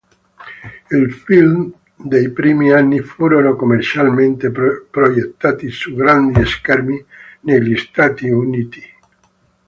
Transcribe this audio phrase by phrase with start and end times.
[0.89, 4.51] I film dei primi anni furono commercialmente
[4.89, 7.05] proiettati su grandi schermi
[7.41, 8.81] negli Stati Uniti.